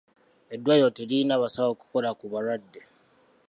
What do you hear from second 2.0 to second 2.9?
ku balwadde.